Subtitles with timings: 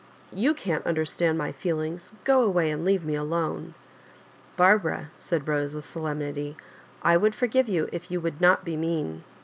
[0.33, 3.75] You can't understand my feelings— g go away and leave me alone."
[4.57, 6.57] "Barbara," said Bose^ with solemnity,
[7.03, 9.23] "I would forgive you if you would not be mean.